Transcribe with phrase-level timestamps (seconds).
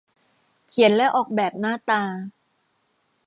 [0.67, 2.03] เขียนและออกแบบหน้าตา